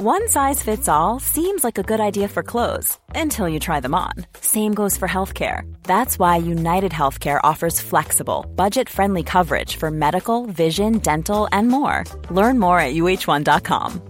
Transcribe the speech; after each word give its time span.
One 0.00 0.28
size 0.28 0.62
fits 0.62 0.86
all 0.86 1.18
seems 1.18 1.64
like 1.64 1.76
a 1.76 1.82
good 1.82 1.98
idea 1.98 2.28
for 2.28 2.44
clothes 2.44 2.96
until 3.16 3.48
you 3.48 3.58
try 3.58 3.80
them 3.80 3.96
on. 3.96 4.12
Same 4.40 4.72
goes 4.72 4.96
for 4.96 5.08
healthcare. 5.08 5.62
That's 5.82 6.20
why 6.20 6.36
United 6.36 6.92
Healthcare 6.92 7.40
offers 7.42 7.80
flexible, 7.80 8.46
budget 8.54 8.88
friendly 8.88 9.24
coverage 9.24 9.74
for 9.74 9.90
medical, 9.90 10.46
vision, 10.46 10.98
dental, 10.98 11.48
and 11.50 11.66
more. 11.66 12.04
Learn 12.30 12.60
more 12.60 12.78
at 12.78 12.94
uh1.com. 12.94 14.00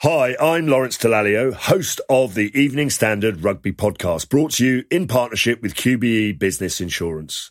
Hi, 0.00 0.34
I'm 0.40 0.66
Lawrence 0.66 0.96
Dallaglio, 0.96 1.52
host 1.52 2.00
of 2.08 2.32
the 2.32 2.50
Evening 2.58 2.88
Standard 2.88 3.44
Rugby 3.44 3.72
Podcast, 3.72 4.30
brought 4.30 4.52
to 4.52 4.64
you 4.64 4.84
in 4.90 5.06
partnership 5.06 5.60
with 5.60 5.74
QBE 5.74 6.38
Business 6.38 6.80
Insurance. 6.80 7.50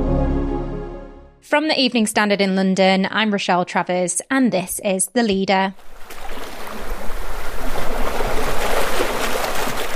From 1.41 1.67
the 1.67 1.79
Evening 1.79 2.05
Standard 2.05 2.39
in 2.39 2.55
London, 2.55 3.07
I'm 3.09 3.31
Rochelle 3.31 3.65
Travers, 3.65 4.21
and 4.29 4.51
this 4.51 4.79
is 4.85 5.07
The 5.07 5.23
Leader. 5.23 5.73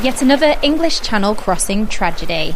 Yet 0.04 0.24
another 0.24 0.56
English 0.64 1.02
Channel 1.02 1.36
crossing 1.36 1.86
tragedy. 1.86 2.56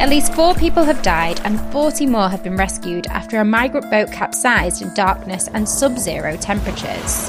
At 0.00 0.08
least 0.08 0.34
four 0.34 0.54
people 0.54 0.84
have 0.84 1.02
died 1.02 1.40
and 1.42 1.60
40 1.72 2.06
more 2.06 2.28
have 2.28 2.44
been 2.44 2.56
rescued 2.56 3.08
after 3.08 3.38
a 3.38 3.44
migrant 3.44 3.90
boat 3.90 4.12
capsized 4.12 4.80
in 4.80 4.94
darkness 4.94 5.48
and 5.48 5.68
sub 5.68 5.98
zero 5.98 6.36
temperatures. 6.36 7.28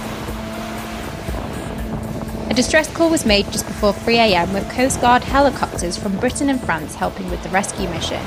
A 2.52 2.53
distress 2.56 2.94
call 2.94 3.09
was 3.09 3.25
made 3.25 3.52
just 3.52 3.66
before 3.66 3.94
3am 3.94 4.53
with 4.53 4.70
Coast 4.70 5.02
Guard 5.02 5.23
helicopters 5.23 5.97
from 5.97 6.20
Britain 6.20 6.50
and 6.50 6.62
France 6.62 6.94
helping 6.94 7.31
with 7.31 7.42
the 7.42 7.50
rescue 7.50 7.90
mission. 7.90 8.22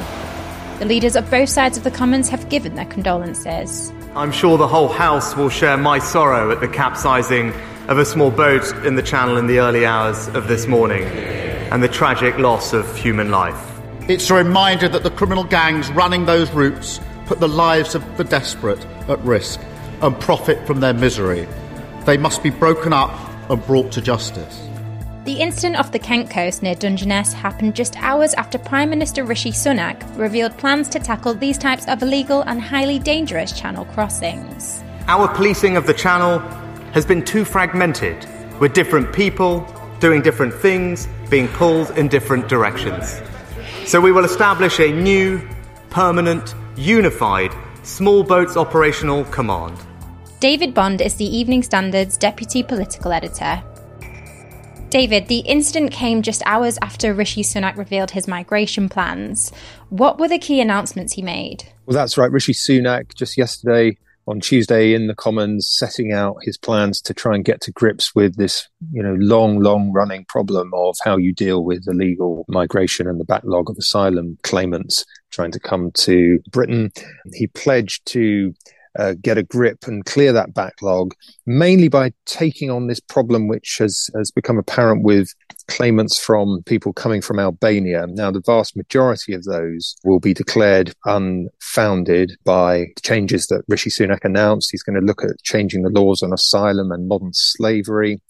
The 0.78 0.84
leaders 0.84 1.16
of 1.16 1.28
both 1.28 1.48
sides 1.48 1.76
of 1.76 1.82
the 1.82 1.90
Commons 1.90 2.28
have 2.28 2.48
given 2.48 2.76
their 2.76 2.84
condolences. 2.84 3.92
I'm 4.14 4.30
sure 4.30 4.56
the 4.56 4.68
whole 4.68 4.86
House 4.86 5.34
will 5.34 5.48
share 5.48 5.76
my 5.76 5.98
sorrow 5.98 6.52
at 6.52 6.60
the 6.60 6.68
capsizing 6.68 7.52
of 7.88 7.98
a 7.98 8.04
small 8.04 8.30
boat 8.30 8.62
in 8.86 8.94
the 8.94 9.02
Channel 9.02 9.38
in 9.38 9.48
the 9.48 9.58
early 9.58 9.84
hours 9.84 10.28
of 10.28 10.46
this 10.46 10.68
morning 10.68 11.02
and 11.02 11.82
the 11.82 11.88
tragic 11.88 12.38
loss 12.38 12.72
of 12.72 12.96
human 12.96 13.32
life. 13.32 13.60
It's 14.08 14.30
a 14.30 14.34
reminder 14.34 14.88
that 14.88 15.02
the 15.02 15.10
criminal 15.10 15.42
gangs 15.42 15.90
running 15.90 16.26
those 16.26 16.48
routes 16.52 17.00
put 17.26 17.40
the 17.40 17.48
lives 17.48 17.96
of 17.96 18.16
the 18.16 18.22
desperate 18.22 18.86
at 19.08 19.18
risk 19.24 19.60
and 20.00 20.18
profit 20.20 20.64
from 20.64 20.78
their 20.78 20.94
misery. 20.94 21.48
They 22.04 22.18
must 22.18 22.40
be 22.44 22.50
broken 22.50 22.92
up 22.92 23.18
and 23.50 23.66
brought 23.66 23.90
to 23.92 24.00
justice. 24.00 24.67
The 25.28 25.42
incident 25.42 25.76
off 25.76 25.92
the 25.92 25.98
Kent 25.98 26.30
coast 26.30 26.62
near 26.62 26.74
Dungeness 26.74 27.34
happened 27.34 27.76
just 27.76 28.02
hours 28.02 28.32
after 28.32 28.56
Prime 28.56 28.88
Minister 28.88 29.24
Rishi 29.24 29.50
Sunak 29.52 30.00
revealed 30.16 30.56
plans 30.56 30.88
to 30.88 30.98
tackle 30.98 31.34
these 31.34 31.58
types 31.58 31.86
of 31.86 32.00
illegal 32.00 32.40
and 32.46 32.58
highly 32.58 32.98
dangerous 32.98 33.52
channel 33.52 33.84
crossings. 33.84 34.82
Our 35.06 35.28
policing 35.28 35.76
of 35.76 35.86
the 35.86 35.92
channel 35.92 36.38
has 36.94 37.04
been 37.04 37.22
too 37.22 37.44
fragmented, 37.44 38.26
with 38.58 38.72
different 38.72 39.12
people 39.12 39.66
doing 40.00 40.22
different 40.22 40.54
things, 40.54 41.06
being 41.28 41.48
pulled 41.48 41.90
in 41.98 42.08
different 42.08 42.48
directions. 42.48 43.20
So 43.84 44.00
we 44.00 44.12
will 44.12 44.24
establish 44.24 44.80
a 44.80 44.90
new, 44.90 45.46
permanent, 45.90 46.54
unified 46.74 47.52
small 47.82 48.24
boats 48.24 48.56
operational 48.56 49.24
command. 49.24 49.76
David 50.40 50.72
Bond 50.72 51.02
is 51.02 51.16
the 51.16 51.26
Evening 51.26 51.62
Standard's 51.62 52.16
deputy 52.16 52.62
political 52.62 53.12
editor. 53.12 53.62
David, 54.90 55.28
the 55.28 55.40
incident 55.40 55.92
came 55.92 56.22
just 56.22 56.42
hours 56.46 56.78
after 56.80 57.12
Rishi 57.12 57.42
Sunak 57.42 57.76
revealed 57.76 58.12
his 58.12 58.26
migration 58.26 58.88
plans. 58.88 59.52
What 59.90 60.18
were 60.18 60.28
the 60.28 60.38
key 60.38 60.62
announcements 60.62 61.12
he 61.12 61.20
made? 61.20 61.64
Well, 61.84 61.94
that's 61.94 62.16
right. 62.16 62.30
Rishi 62.30 62.54
Sunak 62.54 63.14
just 63.14 63.36
yesterday 63.36 63.98
on 64.26 64.40
Tuesday 64.40 64.94
in 64.94 65.06
the 65.06 65.14
Commons 65.14 65.68
setting 65.68 66.12
out 66.12 66.36
his 66.42 66.56
plans 66.56 67.02
to 67.02 67.12
try 67.12 67.34
and 67.34 67.44
get 67.44 67.60
to 67.62 67.72
grips 67.72 68.14
with 68.14 68.36
this, 68.36 68.66
you 68.90 69.02
know, 69.02 69.14
long, 69.14 69.60
long 69.60 69.92
running 69.92 70.24
problem 70.26 70.70
of 70.74 70.96
how 71.04 71.18
you 71.18 71.34
deal 71.34 71.64
with 71.64 71.86
illegal 71.86 72.46
migration 72.48 73.06
and 73.06 73.20
the 73.20 73.24
backlog 73.24 73.68
of 73.68 73.76
asylum 73.78 74.38
claimants 74.42 75.04
trying 75.30 75.50
to 75.50 75.60
come 75.60 75.90
to 75.92 76.40
Britain. 76.50 76.92
He 77.34 77.46
pledged 77.46 78.06
to 78.06 78.54
uh, 78.98 79.14
get 79.20 79.38
a 79.38 79.42
grip 79.42 79.86
and 79.86 80.04
clear 80.04 80.32
that 80.32 80.54
backlog, 80.54 81.14
mainly 81.46 81.88
by 81.88 82.12
taking 82.26 82.70
on 82.70 82.86
this 82.86 83.00
problem 83.00 83.48
which 83.48 83.76
has, 83.78 84.10
has 84.16 84.30
become 84.30 84.58
apparent 84.58 85.02
with 85.02 85.34
claimants 85.66 86.18
from 86.18 86.62
people 86.64 86.92
coming 86.92 87.20
from 87.20 87.38
Albania. 87.38 88.06
Now, 88.08 88.30
the 88.30 88.42
vast 88.44 88.76
majority 88.76 89.34
of 89.34 89.44
those 89.44 89.96
will 90.04 90.20
be 90.20 90.34
declared 90.34 90.94
unfounded 91.04 92.32
by 92.44 92.86
changes 93.02 93.46
that 93.48 93.64
Rishi 93.68 93.90
Sunak 93.90 94.24
announced. 94.24 94.70
He's 94.70 94.82
going 94.82 94.98
to 94.98 95.06
look 95.06 95.22
at 95.22 95.42
changing 95.42 95.82
the 95.82 95.90
laws 95.90 96.22
on 96.22 96.32
asylum 96.32 96.90
and 96.92 97.08
modern 97.08 97.32
slavery 97.32 98.20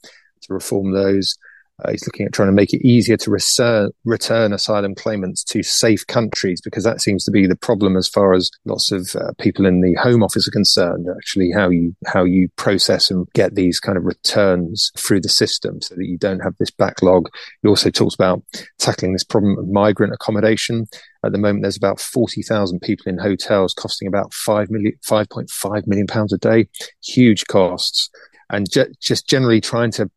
to 0.42 0.54
reform 0.54 0.92
those. 0.92 1.36
Uh, 1.84 1.92
he's 1.92 2.06
looking 2.06 2.26
at 2.26 2.32
trying 2.32 2.48
to 2.48 2.52
make 2.52 2.72
it 2.72 2.86
easier 2.86 3.16
to 3.16 3.30
return, 3.30 3.90
return 4.04 4.52
asylum 4.52 4.94
claimants 4.94 5.44
to 5.44 5.62
safe 5.62 6.04
countries 6.06 6.60
because 6.60 6.82
that 6.82 7.00
seems 7.00 7.24
to 7.24 7.30
be 7.30 7.46
the 7.46 7.56
problem 7.56 7.96
as 7.96 8.08
far 8.08 8.34
as 8.34 8.50
lots 8.64 8.90
of 8.90 9.08
uh, 9.14 9.30
people 9.38 9.64
in 9.64 9.80
the 9.80 9.94
Home 9.94 10.22
Office 10.22 10.48
are 10.48 10.52
concerned. 10.52 11.06
Actually, 11.16 11.50
how 11.54 11.68
you 11.68 11.94
how 12.06 12.24
you 12.24 12.48
process 12.56 13.10
and 13.10 13.28
get 13.34 13.54
these 13.54 13.78
kind 13.78 13.96
of 13.96 14.04
returns 14.04 14.90
through 14.96 15.20
the 15.20 15.28
system 15.28 15.80
so 15.80 15.94
that 15.94 16.06
you 16.06 16.18
don't 16.18 16.40
have 16.40 16.56
this 16.58 16.70
backlog. 16.70 17.28
He 17.62 17.68
also 17.68 17.90
talks 17.90 18.14
about 18.14 18.42
tackling 18.78 19.12
this 19.12 19.24
problem 19.24 19.56
of 19.58 19.68
migrant 19.68 20.12
accommodation. 20.12 20.86
At 21.24 21.32
the 21.32 21.38
moment, 21.38 21.62
there's 21.62 21.76
about 21.76 22.00
40,000 22.00 22.80
people 22.80 23.10
in 23.10 23.18
hotels 23.18 23.74
costing 23.74 24.08
about 24.08 24.32
5 24.32 24.70
million, 24.70 24.92
5.5 25.06 25.86
million 25.86 26.06
pounds 26.06 26.32
a 26.32 26.38
day. 26.38 26.68
Huge 27.04 27.46
costs. 27.46 28.10
And 28.50 28.70
ju- 28.70 28.92
just 29.00 29.28
generally 29.28 29.60
trying 29.60 29.90
to 29.92 30.10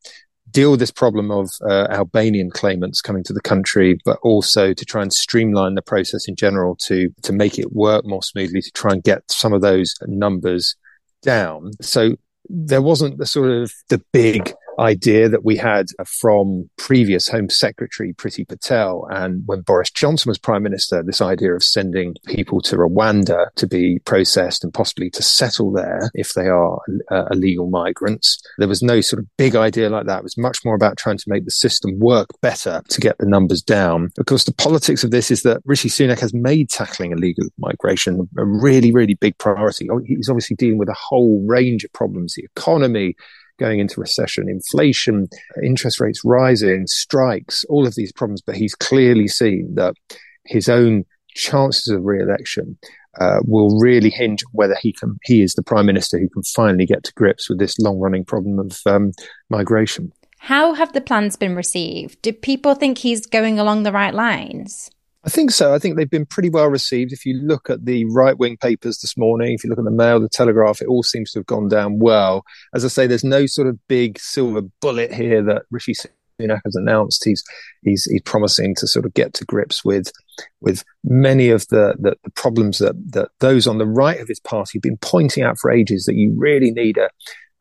deal 0.51 0.71
with 0.71 0.79
this 0.79 0.91
problem 0.91 1.31
of 1.31 1.49
uh, 1.67 1.87
Albanian 1.89 2.49
claimants 2.49 3.01
coming 3.01 3.23
to 3.23 3.33
the 3.33 3.41
country, 3.41 3.99
but 4.05 4.17
also 4.21 4.73
to 4.73 4.85
try 4.85 5.01
and 5.01 5.13
streamline 5.13 5.75
the 5.75 5.81
process 5.81 6.27
in 6.27 6.35
general 6.35 6.75
to 6.87 7.09
to 7.23 7.33
make 7.33 7.57
it 7.57 7.73
work 7.73 8.05
more 8.05 8.23
smoothly 8.23 8.61
to 8.61 8.71
try 8.71 8.91
and 8.91 9.03
get 9.03 9.23
some 9.29 9.53
of 9.53 9.61
those 9.61 9.95
numbers 10.07 10.75
down. 11.21 11.71
So 11.81 12.15
there 12.49 12.81
wasn't 12.81 13.17
the 13.17 13.25
sort 13.25 13.51
of 13.51 13.71
the 13.89 14.01
big 14.11 14.53
idea 14.79 15.29
that 15.29 15.43
we 15.45 15.57
had 15.57 15.87
from 16.05 16.69
previous 16.77 17.27
Home 17.27 17.49
Secretary 17.49 18.13
Priti 18.13 18.47
Patel. 18.47 19.07
And 19.11 19.43
when 19.45 19.61
Boris 19.61 19.91
Johnson 19.91 20.29
was 20.29 20.37
Prime 20.37 20.63
Minister, 20.63 21.03
this 21.03 21.21
idea 21.21 21.53
of 21.53 21.63
sending 21.63 22.15
people 22.25 22.61
to 22.61 22.77
Rwanda 22.77 23.47
to 23.55 23.67
be 23.67 23.99
processed 24.05 24.63
and 24.63 24.73
possibly 24.73 25.09
to 25.11 25.23
settle 25.23 25.71
there 25.71 26.09
if 26.13 26.33
they 26.33 26.47
are 26.47 26.79
uh, 27.09 27.25
illegal 27.31 27.69
migrants. 27.69 28.41
There 28.57 28.67
was 28.67 28.81
no 28.81 29.01
sort 29.01 29.21
of 29.21 29.27
big 29.37 29.55
idea 29.55 29.89
like 29.89 30.05
that. 30.05 30.19
It 30.19 30.23
was 30.23 30.37
much 30.37 30.59
more 30.65 30.75
about 30.75 30.97
trying 30.97 31.17
to 31.17 31.25
make 31.27 31.45
the 31.45 31.51
system 31.51 31.99
work 31.99 32.29
better 32.41 32.81
to 32.89 33.01
get 33.01 33.17
the 33.17 33.25
numbers 33.25 33.61
down. 33.61 34.11
Of 34.17 34.25
course, 34.25 34.43
the 34.43 34.53
politics 34.53 35.03
of 35.03 35.11
this 35.11 35.31
is 35.31 35.43
that 35.43 35.61
Rishi 35.65 35.89
Sunak 35.89 36.19
has 36.19 36.33
made 36.33 36.69
tackling 36.69 37.11
illegal 37.11 37.47
migration 37.57 38.27
a 38.37 38.45
really, 38.45 38.91
really 38.91 39.15
big 39.15 39.37
priority. 39.37 39.89
Oh, 39.89 40.01
he's 40.05 40.29
obviously 40.29 40.55
dealing 40.55 40.77
with 40.77 40.89
a 40.89 40.97
whole 40.97 41.43
range 41.47 41.83
of 41.83 41.93
problems, 41.93 42.35
the 42.35 42.43
economy, 42.43 43.15
going 43.61 43.79
into 43.79 44.01
recession, 44.01 44.49
inflation, 44.49 45.29
interest 45.63 45.99
rates 46.01 46.21
rising, 46.25 46.87
strikes, 46.87 47.63
all 47.69 47.87
of 47.87 47.95
these 47.95 48.11
problems. 48.11 48.41
But 48.41 48.57
he's 48.57 48.75
clearly 48.75 49.27
seen 49.27 49.75
that 49.75 49.93
his 50.45 50.67
own 50.67 51.05
chances 51.33 51.87
of 51.87 52.03
re-election 52.03 52.77
uh, 53.19 53.39
will 53.45 53.79
really 53.79 54.09
hinge 54.09 54.41
whether 54.51 54.75
he 54.81 54.93
can 54.93 55.17
he 55.23 55.41
is 55.41 55.53
the 55.53 55.63
prime 55.63 55.85
minister 55.85 56.17
who 56.17 56.29
can 56.29 56.43
finally 56.43 56.85
get 56.85 57.03
to 57.03 57.13
grips 57.13 57.49
with 57.49 57.59
this 57.59 57.77
long 57.79 57.99
running 57.99 58.25
problem 58.25 58.59
of 58.59 58.79
um, 58.85 59.11
migration. 59.49 60.11
How 60.39 60.73
have 60.73 60.93
the 60.93 61.01
plans 61.01 61.35
been 61.35 61.55
received? 61.55 62.21
Do 62.21 62.33
people 62.33 62.73
think 62.73 62.97
he's 62.97 63.27
going 63.27 63.59
along 63.59 63.83
the 63.83 63.91
right 63.91 64.13
lines? 64.13 64.89
I 65.23 65.29
think 65.29 65.51
so. 65.51 65.73
I 65.73 65.77
think 65.77 65.95
they've 65.95 66.09
been 66.09 66.25
pretty 66.25 66.49
well 66.49 66.67
received. 66.67 67.13
If 67.13 67.25
you 67.25 67.35
look 67.35 67.69
at 67.69 67.85
the 67.85 68.05
right 68.05 68.37
wing 68.37 68.57
papers 68.57 68.99
this 68.99 69.15
morning, 69.15 69.53
if 69.53 69.63
you 69.63 69.69
look 69.69 69.77
at 69.77 69.85
the 69.85 69.91
Mail, 69.91 70.19
the 70.19 70.27
Telegraph, 70.27 70.81
it 70.81 70.87
all 70.87 71.03
seems 71.03 71.31
to 71.31 71.39
have 71.39 71.45
gone 71.45 71.67
down 71.67 71.99
well. 71.99 72.43
As 72.73 72.83
I 72.83 72.87
say, 72.87 73.05
there's 73.05 73.23
no 73.23 73.45
sort 73.45 73.67
of 73.67 73.77
big 73.87 74.19
silver 74.19 74.61
bullet 74.81 75.13
here 75.13 75.43
that 75.43 75.63
Rishi 75.69 75.93
Sunak 75.93 76.61
has 76.65 76.75
announced. 76.75 77.23
He's 77.23 77.43
he's 77.83 78.05
he's 78.05 78.21
promising 78.23 78.73
to 78.75 78.87
sort 78.87 79.05
of 79.05 79.13
get 79.13 79.35
to 79.35 79.45
grips 79.45 79.85
with 79.85 80.11
with 80.59 80.83
many 81.03 81.49
of 81.49 81.67
the, 81.67 81.95
the, 81.99 82.15
the 82.23 82.31
problems 82.31 82.79
that 82.79 82.95
that 83.11 83.29
those 83.39 83.67
on 83.67 83.77
the 83.77 83.85
right 83.85 84.19
of 84.19 84.27
his 84.27 84.39
party 84.39 84.79
have 84.79 84.83
been 84.83 84.97
pointing 84.97 85.43
out 85.43 85.59
for 85.59 85.69
ages. 85.69 86.05
That 86.05 86.15
you 86.15 86.33
really 86.35 86.71
need 86.71 86.97
a, 86.97 87.11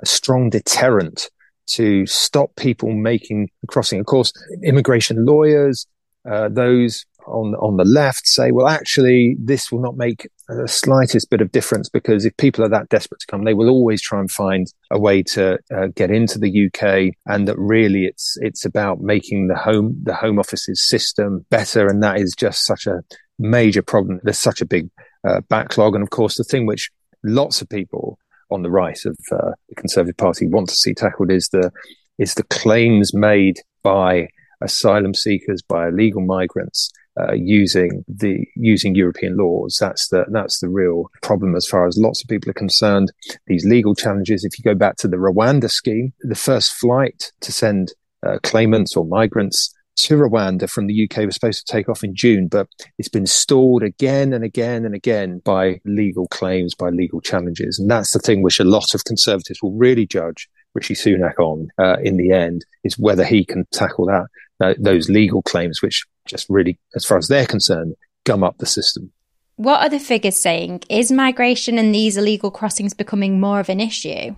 a 0.00 0.06
strong 0.06 0.48
deterrent 0.48 1.28
to 1.72 2.06
stop 2.06 2.56
people 2.56 2.90
making 2.92 3.50
the 3.60 3.66
crossing. 3.66 4.00
Of 4.00 4.06
course, 4.06 4.32
immigration 4.64 5.26
lawyers, 5.26 5.86
uh, 6.28 6.48
those 6.48 7.04
on 7.30 7.54
on 7.54 7.76
the 7.76 7.84
left 7.84 8.26
say, 8.26 8.50
well, 8.50 8.68
actually, 8.68 9.36
this 9.38 9.70
will 9.70 9.80
not 9.80 9.96
make 9.96 10.28
the 10.48 10.68
slightest 10.68 11.30
bit 11.30 11.40
of 11.40 11.52
difference 11.52 11.88
because 11.88 12.24
if 12.24 12.36
people 12.36 12.64
are 12.64 12.68
that 12.68 12.88
desperate 12.88 13.20
to 13.20 13.26
come, 13.26 13.44
they 13.44 13.54
will 13.54 13.68
always 13.68 14.02
try 14.02 14.20
and 14.20 14.30
find 14.30 14.72
a 14.90 14.98
way 14.98 15.22
to 15.22 15.58
uh, 15.74 15.86
get 15.94 16.10
into 16.10 16.38
the 16.38 16.66
UK, 16.66 17.14
and 17.26 17.48
that 17.48 17.58
really 17.58 18.04
it's 18.04 18.36
it's 18.40 18.64
about 18.64 19.00
making 19.00 19.48
the 19.48 19.56
home 19.56 19.96
the 20.02 20.14
Home 20.14 20.38
Office's 20.38 20.86
system 20.86 21.46
better, 21.50 21.86
and 21.86 22.02
that 22.02 22.20
is 22.20 22.34
just 22.36 22.64
such 22.64 22.86
a 22.86 23.02
major 23.38 23.82
problem. 23.82 24.20
There's 24.22 24.38
such 24.38 24.60
a 24.60 24.66
big 24.66 24.90
uh, 25.26 25.40
backlog, 25.48 25.94
and 25.94 26.02
of 26.02 26.10
course, 26.10 26.36
the 26.36 26.44
thing 26.44 26.66
which 26.66 26.90
lots 27.22 27.62
of 27.62 27.68
people 27.68 28.18
on 28.50 28.62
the 28.62 28.70
right 28.70 28.98
of 29.04 29.16
uh, 29.32 29.52
the 29.68 29.74
Conservative 29.76 30.16
Party 30.16 30.46
want 30.46 30.68
to 30.68 30.74
see 30.74 30.94
tackled 30.94 31.30
is 31.30 31.48
the 31.48 31.70
is 32.18 32.34
the 32.34 32.42
claims 32.44 33.14
made 33.14 33.60
by 33.82 34.28
asylum 34.60 35.14
seekers, 35.14 35.62
by 35.62 35.88
illegal 35.88 36.20
migrants 36.20 36.92
uh, 37.20 37.32
using 37.32 38.04
the 38.08 38.46
using 38.54 38.94
European 38.94 39.36
laws. 39.36 39.78
That's 39.80 40.08
the 40.08 40.24
that's 40.30 40.60
the 40.60 40.68
real 40.68 41.10
problem 41.22 41.54
as 41.54 41.66
far 41.66 41.86
as 41.86 41.98
lots 41.98 42.22
of 42.22 42.28
people 42.28 42.50
are 42.50 42.54
concerned. 42.54 43.12
These 43.46 43.64
legal 43.64 43.94
challenges. 43.94 44.44
If 44.44 44.58
you 44.58 44.62
go 44.62 44.74
back 44.74 44.96
to 44.98 45.08
the 45.08 45.16
Rwanda 45.16 45.70
scheme, 45.70 46.12
the 46.20 46.34
first 46.34 46.72
flight 46.72 47.32
to 47.40 47.52
send 47.52 47.92
uh, 48.26 48.38
claimants 48.42 48.96
or 48.96 49.04
migrants 49.04 49.74
to 49.96 50.16
Rwanda 50.16 50.70
from 50.70 50.86
the 50.86 51.04
UK 51.04 51.26
was 51.26 51.34
supposed 51.34 51.66
to 51.66 51.72
take 51.72 51.88
off 51.88 52.02
in 52.02 52.14
June, 52.14 52.48
but 52.48 52.68
it's 52.98 53.08
been 53.08 53.26
stalled 53.26 53.82
again 53.82 54.32
and 54.32 54.44
again 54.44 54.84
and 54.84 54.94
again 54.94 55.40
by 55.44 55.80
legal 55.84 56.26
claims, 56.28 56.74
by 56.74 56.88
legal 56.88 57.20
challenges. 57.20 57.78
And 57.78 57.90
that's 57.90 58.12
the 58.12 58.18
thing 58.18 58.42
which 58.42 58.60
a 58.60 58.64
lot 58.64 58.94
of 58.94 59.04
Conservatives 59.04 59.62
will 59.62 59.72
really 59.72 60.06
judge 60.06 60.48
Rishi 60.74 60.94
Sunak 60.94 61.38
on 61.38 61.68
uh, 61.78 61.96
in 62.02 62.16
the 62.16 62.32
end 62.32 62.64
is 62.84 62.98
whether 62.98 63.24
he 63.24 63.44
can 63.44 63.66
tackle 63.72 64.06
that 64.06 64.26
uh, 64.60 64.74
those 64.78 65.08
legal 65.08 65.42
claims, 65.42 65.82
which 65.82 66.04
just 66.26 66.46
really, 66.48 66.78
as 66.94 67.04
far 67.04 67.18
as 67.18 67.28
they're 67.28 67.46
concerned, 67.46 67.94
gum 68.24 68.44
up 68.44 68.58
the 68.58 68.66
system. 68.66 69.12
What 69.56 69.80
are 69.80 69.88
the 69.88 69.98
figures 69.98 70.36
saying? 70.36 70.84
Is 70.88 71.12
migration 71.12 71.78
and 71.78 71.94
these 71.94 72.16
illegal 72.16 72.50
crossings 72.50 72.94
becoming 72.94 73.40
more 73.40 73.60
of 73.60 73.68
an 73.68 73.80
issue? 73.80 74.34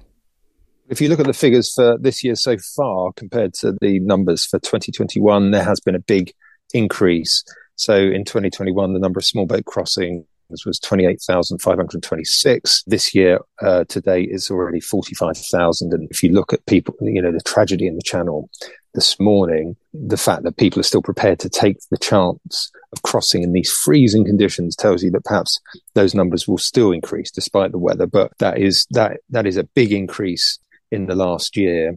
If 0.88 1.00
you 1.00 1.08
look 1.08 1.20
at 1.20 1.26
the 1.26 1.32
figures 1.32 1.72
for 1.72 1.96
this 1.98 2.24
year 2.24 2.34
so 2.34 2.56
far 2.76 3.12
compared 3.12 3.54
to 3.54 3.72
the 3.80 4.00
numbers 4.00 4.44
for 4.44 4.58
2021, 4.58 5.52
there 5.52 5.64
has 5.64 5.80
been 5.80 5.94
a 5.94 6.00
big 6.00 6.32
increase. 6.74 7.44
So 7.76 7.96
in 7.96 8.24
2021, 8.24 8.92
the 8.92 8.98
number 8.98 9.18
of 9.18 9.24
small 9.24 9.46
boat 9.46 9.64
crossings 9.64 10.26
was 10.66 10.78
28,526. 10.80 12.82
This 12.86 13.14
year, 13.14 13.38
uh, 13.62 13.84
to 13.84 14.00
date, 14.00 14.28
is 14.30 14.50
already 14.50 14.80
45,000. 14.80 15.94
And 15.94 16.08
if 16.10 16.22
you 16.22 16.32
look 16.32 16.52
at 16.52 16.66
people, 16.66 16.94
you 17.00 17.22
know, 17.22 17.32
the 17.32 17.40
tragedy 17.40 17.86
in 17.86 17.96
the 17.96 18.02
channel 18.02 18.50
this 18.94 19.18
morning, 19.18 19.76
the 19.94 20.16
fact 20.16 20.42
that 20.42 20.56
people 20.56 20.80
are 20.80 20.84
still 20.84 21.02
prepared 21.02 21.38
to 21.40 21.48
take 21.48 21.78
the 21.90 21.98
chance 21.98 22.70
of 22.92 23.02
crossing 23.02 23.42
in 23.42 23.52
these 23.52 23.70
freezing 23.70 24.24
conditions 24.24 24.76
tells 24.76 25.02
you 25.02 25.10
that 25.10 25.24
perhaps 25.24 25.60
those 25.94 26.14
numbers 26.14 26.46
will 26.46 26.58
still 26.58 26.92
increase 26.92 27.30
despite 27.30 27.72
the 27.72 27.78
weather. 27.78 28.06
But 28.06 28.32
that 28.38 28.58
is, 28.58 28.86
that, 28.90 29.20
that 29.30 29.46
is 29.46 29.56
a 29.56 29.64
big 29.64 29.92
increase 29.92 30.58
in 30.90 31.06
the 31.06 31.14
last 31.14 31.56
year 31.56 31.96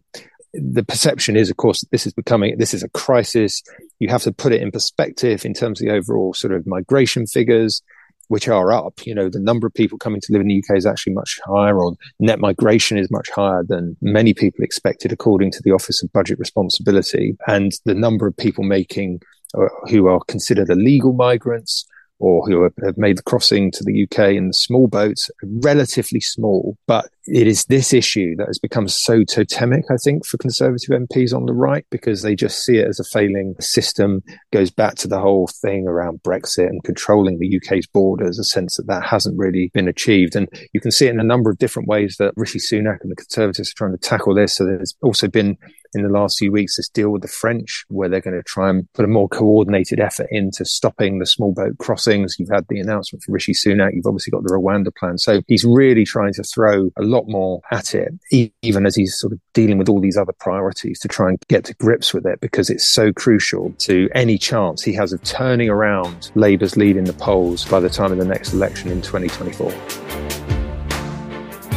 the 0.58 0.84
perception 0.84 1.36
is, 1.36 1.50
of 1.50 1.58
course, 1.58 1.84
this 1.92 2.08
is 2.08 2.14
becoming, 2.14 2.58
this 2.58 2.74
is 2.74 2.84
a 2.84 2.90
crisis. 2.90 3.62
You 4.00 4.10
have 4.10 4.24
to 4.24 4.32
put 4.32 4.54
it 4.54 4.62
in 4.62 4.72
perspective 4.72 5.46
in 5.46 5.54
terms 5.54 5.82
of 5.82 5.88
the 5.88 5.94
overall 5.94 6.34
sort 6.34 6.54
of 6.54 6.66
migration 6.66 7.28
figures 7.28 7.82
which 8.28 8.48
are 8.48 8.72
up. 8.72 9.06
You 9.06 9.16
know, 9.16 9.30
the 9.30 9.40
number 9.40 9.68
of 9.68 9.74
people 9.74 9.98
coming 9.98 10.22
to 10.22 10.32
live 10.32 10.42
in 10.42 10.48
the 10.48 10.58
UK 10.58 10.78
is 10.78 10.86
actually 10.86 11.14
much 11.14 11.40
higher, 11.46 11.78
or 11.80 11.96
net 12.20 12.40
migration 12.40 12.98
is 12.98 13.12
much 13.12 13.30
higher 13.30 13.64
than 13.68 13.96
many 14.02 14.34
people 14.34 14.64
expected, 14.64 15.12
according 15.12 15.52
to 15.52 15.62
the 15.64 15.72
Office 15.72 16.04
of 16.04 16.12
Budget 16.14 16.40
Responsibility. 16.40 17.38
And 17.48 17.74
the 17.86 17.94
number 17.94 18.28
of 18.28 18.38
people 18.38 18.64
making 18.64 19.22
uh, 19.58 19.68
who 19.90 20.08
are 20.08 20.20
considered 20.28 20.70
illegal 20.70 21.14
migrants 21.14 21.86
or 22.20 22.46
who 22.48 22.64
have 22.64 22.98
made 22.98 23.18
the 23.18 23.24
crossing 23.24 23.72
to 23.72 23.84
the 23.84 24.04
UK 24.04 24.34
in 24.36 24.48
the 24.48 24.54
small 24.54 24.88
boats, 24.88 25.30
relatively 25.44 26.22
small. 26.22 26.78
But 26.88 27.10
it 27.28 27.48
is 27.48 27.66
this 27.66 27.94
issue 27.94 28.36
that 28.38 28.48
has 28.48 28.60
become 28.60 28.88
so 28.88 29.24
totemic, 29.24 29.86
I 29.90 29.98
think, 29.98 30.26
for 30.26 30.38
Conservative 30.38 30.90
MPs 30.90 31.36
on 31.36 31.46
the 31.46 31.54
right, 31.54 31.86
because 31.90 32.22
they 32.22 32.36
just 32.36 32.64
see 32.64 32.78
it 32.78 32.88
as 32.88 33.00
a 33.00 33.04
failing 33.04 33.56
system, 33.60 34.22
goes 34.54 34.70
back 34.70 34.96
to 34.96 35.08
the 35.08 35.20
whole 35.20 35.48
thing 35.62 35.88
around 35.88 36.22
Brexit 36.24 36.68
and 36.68 36.84
controlling 36.84 37.40
the 37.40 37.58
UK's 37.58 37.88
borders, 37.88 38.40
a 38.40 38.44
sense 38.44 38.78
that 38.78 38.88
that 38.88 39.04
hasn't 39.04 39.38
really 39.38 39.72
been 39.74 39.88
achieved. 39.88 40.36
And 40.36 40.48
you 40.74 40.80
can 40.80 40.92
see 40.92 41.08
it 41.08 41.14
in 41.14 41.20
a 41.20 41.24
number 41.24 41.50
of 41.50 41.58
different 41.58 41.88
ways 41.88 42.16
that 42.20 42.34
Rishi 42.36 42.60
Sunak 42.60 42.98
and 43.02 43.12
the 43.12 43.16
Conservatives 43.16 43.72
are 43.72 43.78
trying 43.78 43.98
to 43.98 43.98
tackle 43.98 44.36
this. 44.36 44.56
So 44.56 44.66
there's 44.66 44.96
also 45.02 45.28
been 45.28 45.58
in 45.96 46.04
the 46.04 46.10
last 46.10 46.38
few 46.38 46.52
weeks 46.52 46.76
this 46.76 46.90
deal 46.90 47.10
with 47.10 47.22
the 47.22 47.28
French, 47.28 47.86
where 47.88 48.10
they're 48.10 48.20
going 48.20 48.36
to 48.36 48.44
try 48.44 48.70
and 48.70 48.92
put 48.94 49.06
a 49.06 49.08
more 49.08 49.30
coordinated 49.30 50.00
effort 50.00 50.28
into 50.30 50.66
stopping 50.66 51.20
the 51.20 51.26
small 51.26 51.54
boat 51.54 51.78
crossings. 51.80 52.36
You've 52.38 52.50
had 52.50 52.66
the 52.68 52.80
announcement 52.80 53.24
from 53.24 53.34
Rishi 53.34 53.54
Sunak. 53.54 53.92
You've 53.94 54.06
obviously 54.06 54.32
got 54.32 54.44
the 54.44 54.54
Rwanda 54.54 54.94
plan. 54.96 55.18
So 55.18 55.42
he's 55.48 55.64
really 55.64 56.04
trying 56.04 56.34
to 56.34 56.44
throw 56.44 56.90
a 56.98 57.04
lot 57.04 57.15
more 57.28 57.62
at 57.72 57.96
it, 57.96 58.14
even 58.62 58.86
as 58.86 58.96
he's 58.96 59.18
sort 59.18 59.34
of 59.34 59.40
dealing 59.54 59.78
with 59.78 59.90
all 59.90 60.02
these 60.02 60.18
other 60.18 60.34
priorities 60.40 61.00
to 61.00 61.08
try 61.08 61.30
and 61.30 61.40
get 61.48 61.64
to 61.66 61.74
grips 61.76 62.14
with 62.14 62.26
it 62.26 62.42
because 62.42 62.70
it's 62.70 62.88
so 62.88 63.14
crucial 63.14 63.72
to 63.80 64.10
any 64.14 64.38
chance 64.38 64.84
he 64.84 64.94
has 64.94 65.14
of 65.14 65.24
turning 65.24 65.70
around 65.70 66.32
Labour's 66.36 66.76
lead 66.76 66.98
in 66.98 67.06
the 67.06 67.14
polls 67.14 67.66
by 67.66 67.80
the 67.80 67.90
time 67.90 68.12
of 68.12 68.18
the 68.18 68.26
next 68.26 68.54
election 68.54 68.92
in 68.92 69.02
2024. 69.02 69.72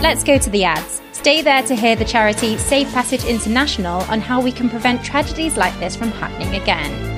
Let's 0.02 0.24
go 0.24 0.38
to 0.38 0.50
the 0.50 0.64
ads. 0.64 1.00
Stay 1.12 1.42
there 1.42 1.62
to 1.64 1.74
hear 1.74 1.96
the 1.96 2.04
charity 2.04 2.56
Safe 2.56 2.90
Passage 2.92 3.24
International 3.24 4.02
on 4.02 4.20
how 4.20 4.40
we 4.40 4.52
can 4.52 4.70
prevent 4.70 5.04
tragedies 5.04 5.56
like 5.56 5.78
this 5.80 5.96
from 5.96 6.10
happening 6.10 6.54
again. 6.60 7.17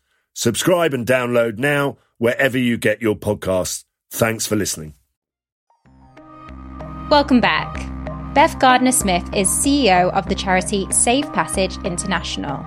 Subscribe 0.33 0.93
and 0.93 1.05
download 1.05 1.57
now 1.57 1.97
wherever 2.17 2.57
you 2.57 2.77
get 2.77 3.01
your 3.01 3.15
podcasts. 3.15 3.83
Thanks 4.11 4.45
for 4.45 4.55
listening. 4.55 4.95
Welcome 7.09 7.41
back. 7.41 7.73
Beth 8.33 8.57
Gardiner 8.59 8.93
Smith 8.93 9.27
is 9.35 9.49
CEO 9.49 10.09
of 10.13 10.29
the 10.29 10.35
charity 10.35 10.87
Safe 10.91 11.25
Passage 11.33 11.77
International. 11.83 12.65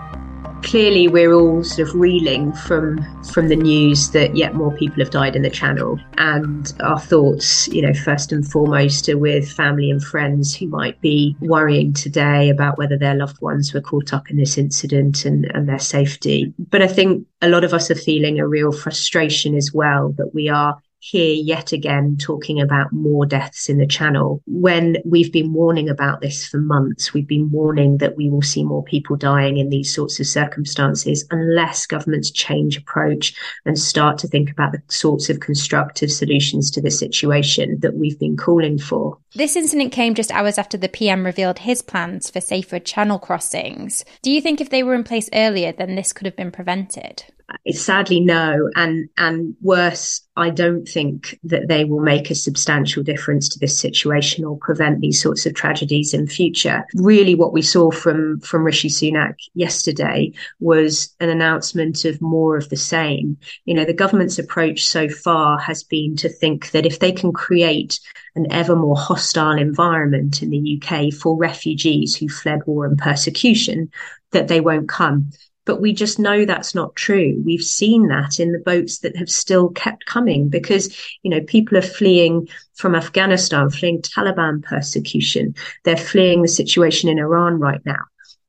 Clearly, 0.64 1.08
we're 1.08 1.32
all 1.32 1.62
sort 1.62 1.88
of 1.88 1.94
reeling 1.94 2.52
from 2.52 3.04
from 3.24 3.48
the 3.48 3.56
news 3.56 4.10
that 4.10 4.34
yet 4.34 4.54
more 4.54 4.74
people 4.74 4.98
have 4.98 5.10
died 5.10 5.36
in 5.36 5.42
the 5.42 5.50
Channel, 5.50 6.00
and 6.18 6.72
our 6.80 6.98
thoughts, 6.98 7.68
you 7.68 7.82
know, 7.82 7.92
first 7.92 8.32
and 8.32 8.46
foremost, 8.50 9.08
are 9.08 9.18
with 9.18 9.50
family 9.50 9.90
and 9.90 10.02
friends 10.02 10.54
who 10.54 10.66
might 10.66 11.00
be 11.00 11.36
worrying 11.40 11.92
today 11.92 12.48
about 12.48 12.78
whether 12.78 12.96
their 12.96 13.14
loved 13.14 13.40
ones 13.40 13.72
were 13.72 13.80
caught 13.80 14.12
up 14.12 14.30
in 14.30 14.36
this 14.36 14.58
incident 14.58 15.24
and, 15.24 15.44
and 15.54 15.68
their 15.68 15.78
safety. 15.78 16.52
But 16.58 16.82
I 16.82 16.88
think 16.88 17.26
a 17.42 17.48
lot 17.48 17.62
of 17.62 17.74
us 17.74 17.90
are 17.90 17.94
feeling 17.94 18.40
a 18.40 18.48
real 18.48 18.72
frustration 18.72 19.54
as 19.54 19.70
well 19.72 20.14
that 20.16 20.34
we 20.34 20.48
are 20.48 20.78
here 21.04 21.34
yet 21.34 21.70
again 21.72 22.16
talking 22.18 22.62
about 22.62 22.90
more 22.90 23.26
deaths 23.26 23.68
in 23.68 23.76
the 23.76 23.86
channel 23.86 24.42
when 24.46 24.96
we've 25.04 25.30
been 25.30 25.52
warning 25.52 25.90
about 25.90 26.22
this 26.22 26.46
for 26.46 26.56
months. 26.58 27.12
We've 27.12 27.28
been 27.28 27.50
warning 27.50 27.98
that 27.98 28.16
we 28.16 28.30
will 28.30 28.40
see 28.40 28.64
more 28.64 28.82
people 28.82 29.14
dying 29.14 29.58
in 29.58 29.68
these 29.68 29.94
sorts 29.94 30.18
of 30.18 30.26
circumstances 30.26 31.26
unless 31.30 31.84
governments 31.84 32.30
change 32.30 32.78
approach 32.78 33.34
and 33.66 33.78
start 33.78 34.16
to 34.18 34.28
think 34.28 34.50
about 34.50 34.72
the 34.72 34.80
sorts 34.88 35.28
of 35.28 35.40
constructive 35.40 36.10
solutions 36.10 36.70
to 36.70 36.80
the 36.80 36.90
situation 36.90 37.78
that 37.80 37.96
we've 37.96 38.18
been 38.18 38.38
calling 38.38 38.78
for. 38.78 39.18
This 39.34 39.56
incident 39.56 39.92
came 39.92 40.14
just 40.14 40.32
hours 40.32 40.56
after 40.56 40.78
the 40.78 40.88
PM 40.88 41.26
revealed 41.26 41.58
his 41.58 41.82
plans 41.82 42.30
for 42.30 42.40
safer 42.40 42.78
channel 42.78 43.18
crossings. 43.18 44.06
Do 44.22 44.30
you 44.30 44.40
think 44.40 44.58
if 44.58 44.70
they 44.70 44.82
were 44.82 44.94
in 44.94 45.04
place 45.04 45.28
earlier, 45.34 45.72
then 45.72 45.96
this 45.96 46.14
could 46.14 46.24
have 46.24 46.36
been 46.36 46.50
prevented? 46.50 47.24
Sadly 47.70 48.20
no 48.20 48.70
and 48.76 49.08
and 49.16 49.54
worse 49.60 50.20
i 50.36 50.50
don't 50.50 50.86
think 50.86 51.38
that 51.42 51.68
they 51.68 51.84
will 51.84 52.00
make 52.00 52.30
a 52.30 52.34
substantial 52.34 53.02
difference 53.02 53.48
to 53.48 53.58
this 53.58 53.78
situation 53.78 54.44
or 54.44 54.58
prevent 54.58 55.00
these 55.00 55.20
sorts 55.20 55.46
of 55.46 55.54
tragedies 55.54 56.14
in 56.14 56.26
future 56.26 56.84
really 56.94 57.34
what 57.34 57.52
we 57.52 57.62
saw 57.62 57.90
from 57.90 58.38
from 58.40 58.64
rishi 58.64 58.88
sunak 58.88 59.34
yesterday 59.54 60.32
was 60.60 61.14
an 61.20 61.28
announcement 61.28 62.04
of 62.04 62.20
more 62.20 62.56
of 62.56 62.68
the 62.68 62.76
same 62.76 63.36
you 63.64 63.74
know 63.74 63.84
the 63.84 63.92
government's 63.92 64.38
approach 64.38 64.84
so 64.84 65.08
far 65.08 65.58
has 65.58 65.82
been 65.82 66.16
to 66.16 66.28
think 66.28 66.70
that 66.72 66.86
if 66.86 66.98
they 66.98 67.12
can 67.12 67.32
create 67.32 67.98
an 68.36 68.50
ever 68.52 68.74
more 68.74 68.96
hostile 68.96 69.56
environment 69.56 70.42
in 70.42 70.50
the 70.50 70.82
UK 70.82 71.12
for 71.12 71.36
refugees 71.36 72.16
who 72.16 72.28
fled 72.28 72.66
war 72.66 72.84
and 72.86 72.98
persecution, 72.98 73.90
that 74.32 74.48
they 74.48 74.60
won't 74.60 74.88
come. 74.88 75.30
But 75.64 75.80
we 75.80 75.92
just 75.92 76.18
know 76.18 76.44
that's 76.44 76.74
not 76.74 76.94
true. 76.94 77.42
We've 77.44 77.62
seen 77.62 78.08
that 78.08 78.38
in 78.38 78.52
the 78.52 78.58
boats 78.58 78.98
that 78.98 79.16
have 79.16 79.30
still 79.30 79.70
kept 79.70 80.06
coming 80.06 80.48
because, 80.48 80.94
you 81.22 81.30
know, 81.30 81.40
people 81.40 81.78
are 81.78 81.82
fleeing 81.82 82.48
from 82.74 82.94
Afghanistan, 82.94 83.70
fleeing 83.70 84.02
Taliban 84.02 84.62
persecution. 84.62 85.54
They're 85.84 85.96
fleeing 85.96 86.42
the 86.42 86.48
situation 86.48 87.08
in 87.08 87.18
Iran 87.18 87.58
right 87.58 87.80
now. 87.84 88.02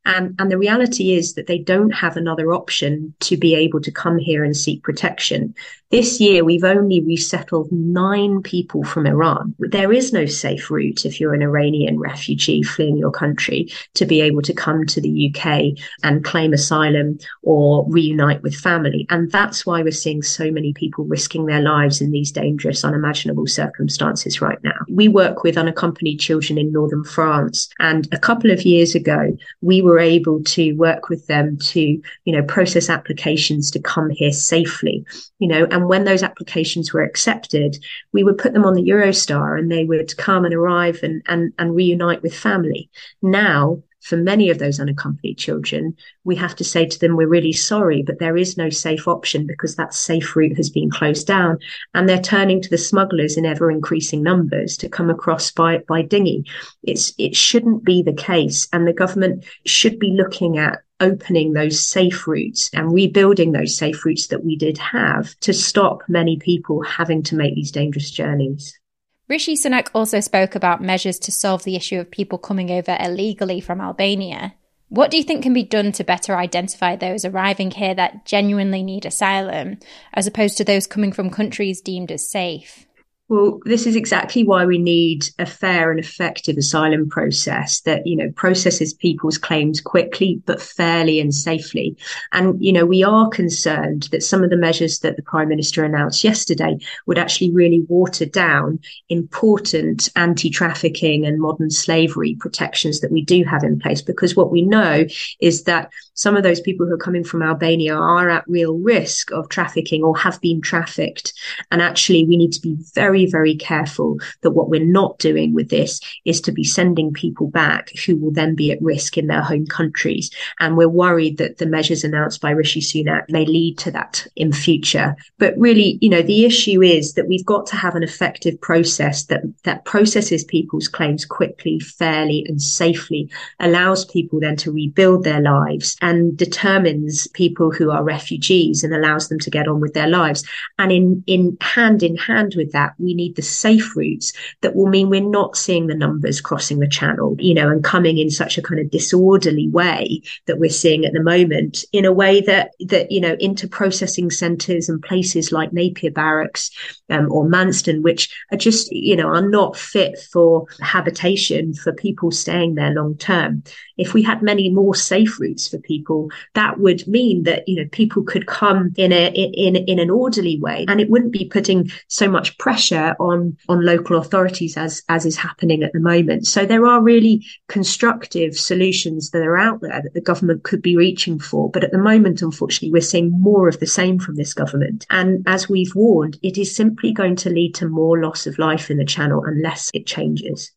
And, 0.05 0.35
and 0.39 0.51
the 0.51 0.57
reality 0.57 1.13
is 1.13 1.33
that 1.33 1.47
they 1.47 1.57
don't 1.57 1.91
have 1.91 2.17
another 2.17 2.53
option 2.53 3.13
to 3.21 3.37
be 3.37 3.55
able 3.55 3.81
to 3.81 3.91
come 3.91 4.17
here 4.17 4.43
and 4.43 4.55
seek 4.55 4.83
protection. 4.83 5.55
This 5.91 6.19
year, 6.19 6.43
we've 6.43 6.63
only 6.63 6.99
resettled 7.01 7.71
nine 7.71 8.41
people 8.41 8.83
from 8.83 9.05
Iran. 9.05 9.55
There 9.59 9.93
is 9.93 10.11
no 10.11 10.25
safe 10.25 10.71
route 10.71 11.05
if 11.05 11.19
you're 11.19 11.35
an 11.35 11.43
Iranian 11.43 11.99
refugee 11.99 12.63
fleeing 12.63 12.97
your 12.97 13.11
country 13.11 13.69
to 13.93 14.05
be 14.05 14.19
able 14.19 14.41
to 14.41 14.53
come 14.53 14.85
to 14.87 14.99
the 14.99 15.31
UK 15.31 15.79
and 16.03 16.23
claim 16.23 16.53
asylum 16.53 17.19
or 17.43 17.85
reunite 17.87 18.41
with 18.41 18.55
family. 18.55 19.05
And 19.09 19.31
that's 19.31 19.65
why 19.65 19.83
we're 19.83 19.91
seeing 19.91 20.23
so 20.23 20.51
many 20.51 20.73
people 20.73 21.05
risking 21.05 21.45
their 21.45 21.61
lives 21.61 22.01
in 22.01 22.11
these 22.11 22.31
dangerous, 22.31 22.83
unimaginable 22.83 23.47
circumstances 23.47 24.41
right 24.41 24.61
now. 24.63 24.79
We 24.89 25.07
work 25.07 25.43
with 25.43 25.57
unaccompanied 25.57 26.19
children 26.19 26.57
in 26.57 26.71
northern 26.71 27.03
France. 27.03 27.69
And 27.79 28.07
a 28.11 28.19
couple 28.19 28.49
of 28.49 28.63
years 28.63 28.95
ago, 28.95 29.37
we 29.61 29.83
were 29.83 29.94
able 29.99 30.43
to 30.43 30.73
work 30.73 31.09
with 31.09 31.27
them 31.27 31.57
to, 31.57 31.79
you 31.79 32.01
know, 32.25 32.43
process 32.43 32.89
applications 32.89 33.71
to 33.71 33.79
come 33.79 34.09
here 34.09 34.31
safely, 34.31 35.05
you 35.39 35.47
know, 35.47 35.67
and 35.71 35.87
when 35.87 36.03
those 36.03 36.23
applications 36.23 36.93
were 36.93 37.03
accepted, 37.03 37.77
we 38.11 38.23
would 38.23 38.37
put 38.37 38.53
them 38.53 38.65
on 38.65 38.73
the 38.73 38.83
Eurostar 38.83 39.57
and 39.57 39.71
they 39.71 39.85
would 39.85 40.15
come 40.17 40.45
and 40.45 40.53
arrive 40.53 40.99
and, 41.03 41.21
and, 41.27 41.53
and 41.59 41.75
reunite 41.75 42.21
with 42.21 42.35
family. 42.35 42.89
Now, 43.21 43.81
for 44.05 44.17
many 44.17 44.51
of 44.51 44.59
those 44.59 44.79
unaccompanied 44.79 45.35
children, 45.35 45.95
we 46.23 46.35
have 46.35 46.55
to 46.55 46.63
say 46.63 46.85
to 46.85 46.99
them, 46.99 47.15
we're 47.15 47.27
really 47.27 47.51
sorry, 47.51 48.03
but 48.03 48.19
there 48.19 48.37
is 48.37 48.55
no 48.55 48.69
safe 48.69 49.07
option 49.07 49.47
because 49.47 49.75
that 49.75 49.95
safe 49.95 50.35
route 50.35 50.55
has 50.57 50.69
been 50.69 50.91
closed 50.91 51.25
down. 51.25 51.57
And 51.95 52.07
they're 52.07 52.21
turning 52.21 52.61
to 52.61 52.69
the 52.69 52.77
smugglers 52.77 53.35
in 53.35 53.47
ever 53.47 53.71
increasing 53.71 54.21
numbers 54.21 54.77
to 54.77 54.89
come 54.89 55.09
across 55.09 55.49
by, 55.49 55.79
by 55.87 56.03
dinghy. 56.03 56.45
It's, 56.83 57.13
it 57.17 57.35
shouldn't 57.35 57.83
be 57.83 58.03
the 58.03 58.13
case. 58.13 58.67
And 58.71 58.87
the 58.87 58.93
government 58.93 59.43
should 59.65 59.97
be 59.97 60.11
looking 60.11 60.59
at 60.59 60.83
opening 60.99 61.53
those 61.53 61.79
safe 61.79 62.27
routes 62.27 62.69
and 62.73 62.93
rebuilding 62.93 63.53
those 63.53 63.75
safe 63.75 64.05
routes 64.05 64.27
that 64.27 64.45
we 64.45 64.55
did 64.55 64.77
have 64.77 65.35
to 65.39 65.51
stop 65.51 66.03
many 66.07 66.37
people 66.37 66.83
having 66.83 67.23
to 67.23 67.35
make 67.35 67.55
these 67.55 67.71
dangerous 67.71 68.11
journeys. 68.11 68.79
Rishi 69.27 69.55
Sunak 69.55 69.89
also 69.95 70.19
spoke 70.19 70.53
about 70.53 70.83
measures 70.83 71.17
to 71.19 71.31
solve 71.31 71.63
the 71.63 71.75
issue 71.75 71.99
of 71.99 72.11
people 72.11 72.37
coming 72.37 72.69
over 72.69 72.95
illegally 72.99 73.59
from 73.59 73.81
Albania. 73.81 74.53
What 74.89 75.09
do 75.09 75.17
you 75.17 75.23
think 75.23 75.41
can 75.41 75.53
be 75.53 75.63
done 75.63 75.91
to 75.93 76.03
better 76.03 76.37
identify 76.37 76.95
those 76.95 77.25
arriving 77.25 77.71
here 77.71 77.95
that 77.95 78.25
genuinely 78.25 78.83
need 78.83 79.03
asylum, 79.05 79.79
as 80.13 80.27
opposed 80.27 80.57
to 80.57 80.63
those 80.63 80.85
coming 80.85 81.11
from 81.11 81.31
countries 81.31 81.81
deemed 81.81 82.11
as 82.11 82.29
safe? 82.29 82.84
Well, 83.27 83.59
this 83.65 83.87
is 83.87 83.95
exactly 83.95 84.43
why 84.43 84.65
we 84.65 84.77
need 84.77 85.25
a 85.39 85.47
fair 85.47 85.89
and 85.89 85.99
effective 85.99 86.57
asylum 86.57 87.09
process 87.09 87.81
that, 87.81 88.05
you 88.05 88.15
know, 88.15 88.31
processes 88.35 88.93
people's 88.93 89.39
claims 89.39 89.81
quickly, 89.81 90.43
but 90.45 90.61
fairly 90.61 91.19
and 91.19 91.33
safely. 91.33 91.97
And, 92.33 92.63
you 92.63 92.71
know, 92.71 92.85
we 92.85 93.03
are 93.03 93.27
concerned 93.29 94.09
that 94.11 94.21
some 94.21 94.43
of 94.43 94.51
the 94.51 94.57
measures 94.57 94.99
that 94.99 95.15
the 95.15 95.23
Prime 95.23 95.49
Minister 95.49 95.83
announced 95.83 96.23
yesterday 96.23 96.77
would 97.07 97.17
actually 97.17 97.51
really 97.51 97.83
water 97.87 98.27
down 98.27 98.77
important 99.09 100.07
anti 100.15 100.51
trafficking 100.51 101.25
and 101.25 101.41
modern 101.41 101.71
slavery 101.71 102.35
protections 102.39 102.99
that 102.99 103.11
we 103.11 103.25
do 103.25 103.43
have 103.43 103.63
in 103.63 103.79
place. 103.79 104.03
Because 104.03 104.35
what 104.35 104.51
we 104.51 104.61
know 104.61 105.03
is 105.39 105.63
that 105.63 105.89
some 106.13 106.37
of 106.37 106.43
those 106.43 106.61
people 106.61 106.85
who 106.85 106.93
are 106.93 106.97
coming 106.97 107.23
from 107.23 107.41
Albania 107.41 107.95
are 107.95 108.29
at 108.29 108.47
real 108.47 108.77
risk 108.77 109.31
of 109.31 109.49
trafficking 109.49 110.03
or 110.03 110.15
have 110.15 110.39
been 110.41 110.61
trafficked. 110.61 111.33
And 111.71 111.81
actually, 111.81 112.25
we 112.25 112.37
need 112.37 112.53
to 112.53 112.61
be 112.61 112.77
very, 112.93 113.14
very 113.15 113.45
very 113.45 113.55
careful 113.55 114.17
that 114.41 114.51
what 114.51 114.69
we're 114.69 114.83
not 114.83 115.19
doing 115.19 115.53
with 115.53 115.69
this 115.69 115.99
is 116.25 116.41
to 116.41 116.51
be 116.51 116.63
sending 116.63 117.13
people 117.13 117.47
back 117.47 117.91
who 118.05 118.15
will 118.15 118.31
then 118.31 118.55
be 118.55 118.71
at 118.71 118.81
risk 118.81 119.17
in 119.17 119.27
their 119.27 119.41
home 119.41 119.65
countries. 119.67 120.31
And 120.59 120.77
we're 120.77 120.89
worried 120.89 121.37
that 121.37 121.57
the 121.57 121.65
measures 121.65 122.03
announced 122.03 122.41
by 122.41 122.51
Rishi 122.51 122.81
Sunak 122.81 123.29
may 123.29 123.45
lead 123.45 123.77
to 123.79 123.91
that 123.91 124.25
in 124.35 124.51
future. 124.51 125.15
But 125.37 125.53
really, 125.57 125.97
you 126.01 126.09
know, 126.09 126.21
the 126.21 126.45
issue 126.45 126.81
is 126.81 127.13
that 127.13 127.27
we've 127.27 127.45
got 127.45 127.65
to 127.67 127.75
have 127.75 127.95
an 127.95 128.03
effective 128.03 128.59
process 128.61 129.25
that, 129.25 129.41
that 129.63 129.85
processes 129.85 130.43
people's 130.43 130.87
claims 130.87 131.25
quickly, 131.25 131.79
fairly, 131.79 132.45
and 132.47 132.61
safely, 132.61 133.29
allows 133.59 134.05
people 134.05 134.39
then 134.39 134.55
to 134.57 134.71
rebuild 134.71 135.23
their 135.23 135.41
lives 135.41 135.95
and 136.01 136.37
determines 136.37 137.27
people 137.27 137.71
who 137.71 137.91
are 137.91 138.03
refugees 138.03 138.83
and 138.83 138.93
allows 138.93 139.29
them 139.29 139.39
to 139.39 139.51
get 139.51 139.67
on 139.67 139.79
with 139.79 139.93
their 139.93 140.07
lives. 140.07 140.43
And 140.79 140.91
in, 140.91 141.23
in 141.27 141.57
hand 141.61 142.01
in 142.01 142.15
hand 142.17 142.55
with 142.55 142.71
that, 142.71 142.93
we 143.05 143.13
need 143.13 143.35
the 143.35 143.41
safe 143.41 143.95
routes 143.95 144.33
that 144.61 144.75
will 144.75 144.87
mean 144.87 145.09
we're 145.09 145.21
not 145.21 145.55
seeing 145.55 145.87
the 145.87 145.95
numbers 145.95 146.41
crossing 146.41 146.79
the 146.79 146.87
channel, 146.87 147.35
you 147.39 147.53
know, 147.53 147.69
and 147.69 147.83
coming 147.83 148.17
in 148.17 148.29
such 148.29 148.57
a 148.57 148.61
kind 148.61 148.79
of 148.79 148.89
disorderly 148.89 149.69
way 149.69 150.21
that 150.47 150.59
we're 150.59 150.69
seeing 150.69 151.05
at 151.05 151.13
the 151.13 151.23
moment 151.23 151.85
in 151.91 152.05
a 152.05 152.11
way 152.11 152.41
that, 152.41 152.71
that, 152.79 153.11
you 153.11 153.21
know, 153.21 153.35
into 153.39 153.67
processing 153.67 154.29
centres 154.29 154.89
and 154.89 155.01
places 155.01 155.51
like 155.51 155.71
Napier 155.71 156.11
Barracks 156.11 156.71
um, 157.09 157.31
or 157.31 157.45
Manston, 157.45 158.01
which 158.01 158.33
are 158.51 158.57
just, 158.57 158.91
you 158.91 159.15
know, 159.15 159.27
are 159.27 159.47
not 159.47 159.77
fit 159.77 160.17
for 160.19 160.65
habitation 160.81 161.73
for 161.73 161.93
people 161.93 162.31
staying 162.31 162.75
there 162.75 162.91
long 162.91 163.15
term. 163.17 163.63
If 163.97 164.13
we 164.13 164.23
had 164.23 164.41
many 164.41 164.69
more 164.69 164.95
safe 164.95 165.39
routes 165.39 165.67
for 165.67 165.77
people, 165.77 166.29
that 166.53 166.79
would 166.79 167.07
mean 167.07 167.43
that, 167.43 167.67
you 167.67 167.75
know, 167.75 167.87
people 167.91 168.23
could 168.23 168.47
come 168.47 168.93
in 168.97 169.11
a, 169.13 169.27
in, 169.27 169.75
in 169.75 169.99
an 169.99 170.09
orderly 170.09 170.59
way 170.59 170.85
and 170.87 170.99
it 170.99 171.09
wouldn't 171.09 171.31
be 171.31 171.45
putting 171.45 171.89
so 172.07 172.29
much 172.29 172.57
pressure 172.57 172.94
on, 173.19 173.57
on 173.69 173.85
local 173.85 174.17
authorities 174.17 174.77
as, 174.77 175.03
as 175.09 175.25
is 175.25 175.35
happening 175.35 175.83
at 175.83 175.91
the 175.93 175.99
moment. 175.99 176.47
So 176.47 176.65
there 176.65 176.85
are 176.85 177.01
really 177.01 177.45
constructive 177.67 178.57
solutions 178.57 179.31
that 179.31 179.41
are 179.41 179.57
out 179.57 179.81
there 179.81 180.01
that 180.01 180.13
the 180.13 180.21
government 180.21 180.63
could 180.63 180.81
be 180.81 180.97
reaching 180.97 181.39
for. 181.39 181.69
But 181.69 181.83
at 181.83 181.91
the 181.91 181.97
moment, 181.97 182.41
unfortunately, 182.41 182.91
we're 182.91 183.01
seeing 183.01 183.31
more 183.41 183.67
of 183.67 183.79
the 183.79 183.87
same 183.87 184.19
from 184.19 184.35
this 184.35 184.53
government. 184.53 185.05
And 185.09 185.43
as 185.47 185.69
we've 185.69 185.93
warned, 185.95 186.37
it 186.41 186.57
is 186.57 186.75
simply 186.75 187.11
going 187.11 187.35
to 187.37 187.49
lead 187.49 187.75
to 187.75 187.87
more 187.87 188.21
loss 188.21 188.47
of 188.47 188.57
life 188.59 188.89
in 188.89 188.97
the 188.97 189.05
channel 189.05 189.43
unless 189.45 189.91
it 189.93 190.05
changes. 190.05 190.71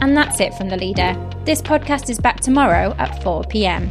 And 0.00 0.16
that's 0.16 0.40
it 0.40 0.52
from 0.54 0.68
The 0.68 0.76
Leader. 0.76 1.16
This 1.44 1.62
podcast 1.62 2.10
is 2.10 2.18
back 2.18 2.40
tomorrow 2.40 2.94
at 2.98 3.22
4 3.22 3.44
pm. 3.44 3.90